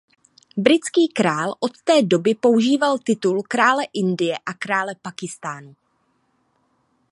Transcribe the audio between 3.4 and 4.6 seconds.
krále Indie a